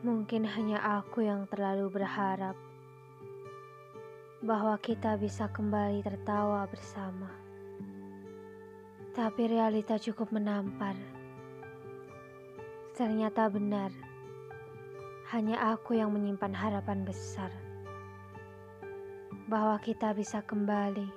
[0.00, 2.56] Mungkin hanya aku yang terlalu berharap
[4.40, 7.28] bahwa kita bisa kembali tertawa bersama.
[9.12, 10.96] Tapi realita cukup menampar.
[12.96, 13.92] Ternyata benar,
[15.36, 17.52] hanya aku yang menyimpan harapan besar
[19.52, 21.12] bahwa kita bisa kembali,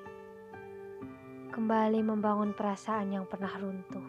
[1.56, 4.04] kembali membangun perasaan yang pernah runtuh.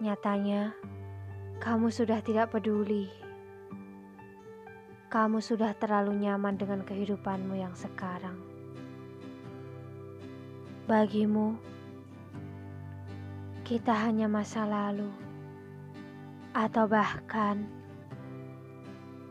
[0.00, 0.72] Nyatanya,
[1.58, 3.10] kamu sudah tidak peduli.
[5.10, 8.38] Kamu sudah terlalu nyaman dengan kehidupanmu yang sekarang.
[10.86, 11.58] Bagimu,
[13.66, 15.10] kita hanya masa lalu,
[16.54, 17.66] atau bahkan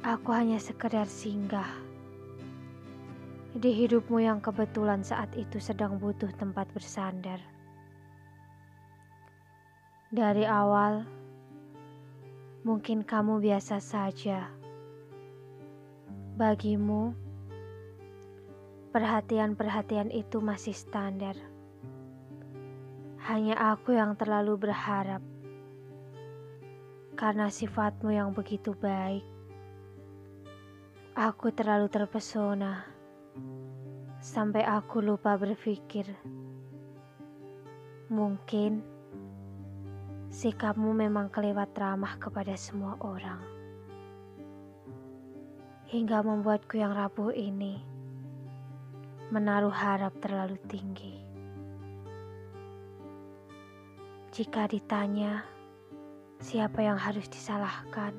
[0.03, 1.69] aku hanya sekedar singgah
[3.57, 7.39] di hidupmu yang kebetulan saat itu sedang butuh tempat bersandar.
[10.13, 11.16] Dari awal,
[12.67, 14.51] Mungkin kamu biasa saja.
[16.35, 17.15] Bagimu,
[18.91, 21.39] perhatian-perhatian itu masih standar.
[23.23, 25.23] Hanya aku yang terlalu berharap
[27.15, 29.23] karena sifatmu yang begitu baik.
[31.15, 32.83] Aku terlalu terpesona
[34.19, 36.11] sampai aku lupa berpikir.
[38.11, 38.96] Mungkin
[40.37, 43.41] sikapmu memang kelewat ramah kepada semua orang.
[45.89, 47.81] Hingga membuatku yang rapuh ini
[49.33, 51.17] menaruh harap terlalu tinggi.
[54.29, 55.41] Jika ditanya
[56.37, 58.13] siapa yang harus disalahkan,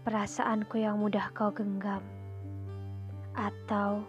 [0.00, 2.00] perasaanku yang mudah kau genggam,
[3.36, 4.00] atau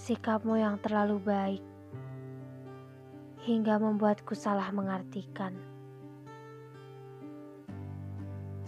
[0.00, 1.69] sikapmu yang terlalu baik
[3.40, 5.56] hingga membuatku salah mengartikan.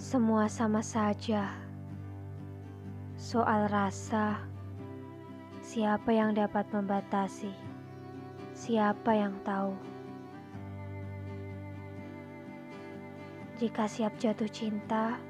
[0.00, 1.52] Semua sama saja.
[3.20, 4.41] Soal rasa,
[5.60, 7.52] siapa yang dapat membatasi?
[8.56, 9.76] Siapa yang tahu?
[13.60, 15.20] Jika siap jatuh cinta,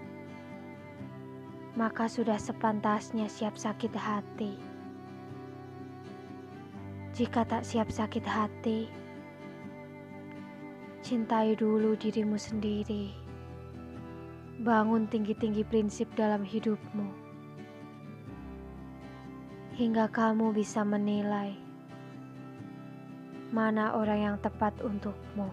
[1.74, 4.56] maka sudah sepantasnya siap sakit hati.
[7.12, 9.01] Jika tak siap sakit hati,
[11.12, 13.12] Cintai dulu dirimu sendiri.
[14.64, 17.04] Bangun tinggi-tinggi prinsip dalam hidupmu.
[19.76, 21.52] Hingga kamu bisa menilai
[23.52, 25.52] mana orang yang tepat untukmu.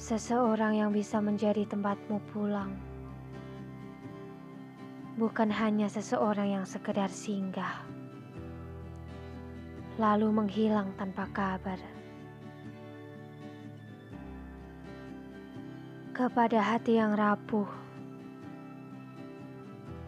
[0.00, 2.72] Seseorang yang bisa menjadi tempatmu pulang.
[5.20, 7.84] Bukan hanya seseorang yang sekedar singgah.
[10.00, 12.01] Lalu menghilang tanpa kabar.
[16.12, 17.64] Kepada hati yang rapuh.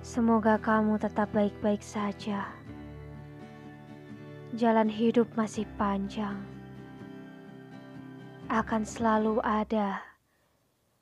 [0.04, 2.44] Semoga kamu tetap baik-baik saja.
[4.52, 6.36] Jalan hidup masih panjang.
[8.52, 10.04] Akan selalu ada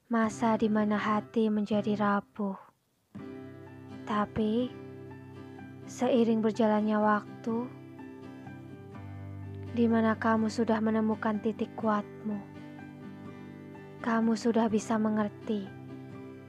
[0.07, 2.55] masa di mana hati menjadi rapuh.
[4.07, 4.71] Tapi
[5.91, 7.67] seiring berjalannya waktu,
[9.75, 12.52] di mana kamu sudah menemukan titik kuatmu
[14.03, 15.63] kamu sudah bisa mengerti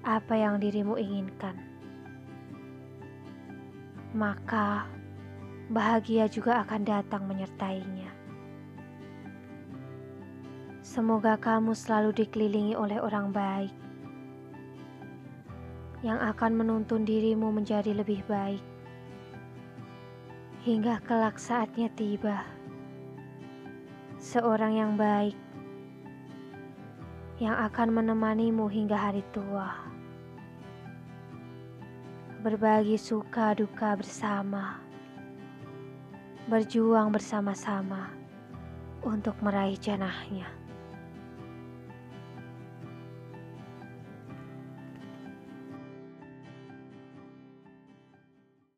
[0.01, 1.53] apa yang dirimu inginkan.
[4.17, 4.89] Maka
[5.69, 8.09] bahagia juga akan datang menyertainya.
[10.81, 13.73] Semoga kamu selalu dikelilingi oleh orang baik
[16.01, 18.65] yang akan menuntun dirimu menjadi lebih baik
[20.65, 22.49] hingga kelak saatnya tiba.
[24.17, 25.37] Seorang yang baik
[27.43, 29.75] yang akan menemanimu hingga hari tua.
[32.39, 34.79] Berbagi suka duka bersama,
[36.47, 38.15] berjuang bersama-sama
[39.03, 40.62] untuk meraih janahnya.